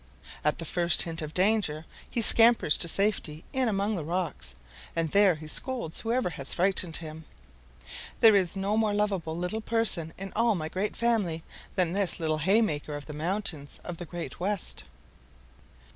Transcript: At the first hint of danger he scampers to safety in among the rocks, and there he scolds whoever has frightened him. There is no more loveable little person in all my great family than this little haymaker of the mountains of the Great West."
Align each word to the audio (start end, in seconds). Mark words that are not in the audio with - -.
At 0.43 0.57
the 0.57 0.65
first 0.65 1.03
hint 1.03 1.21
of 1.21 1.31
danger 1.35 1.85
he 2.09 2.23
scampers 2.23 2.75
to 2.77 2.87
safety 2.87 3.45
in 3.53 3.67
among 3.69 3.95
the 3.95 4.03
rocks, 4.03 4.55
and 4.95 5.09
there 5.11 5.35
he 5.35 5.45
scolds 5.47 5.99
whoever 5.99 6.31
has 6.31 6.55
frightened 6.55 6.97
him. 6.97 7.25
There 8.19 8.35
is 8.35 8.57
no 8.57 8.77
more 8.77 8.95
loveable 8.95 9.37
little 9.37 9.61
person 9.61 10.11
in 10.17 10.33
all 10.35 10.55
my 10.55 10.69
great 10.69 10.95
family 10.95 11.43
than 11.75 11.93
this 11.93 12.19
little 12.19 12.39
haymaker 12.39 12.95
of 12.95 13.05
the 13.05 13.13
mountains 13.13 13.79
of 13.83 13.97
the 13.97 14.05
Great 14.05 14.39
West." 14.39 14.85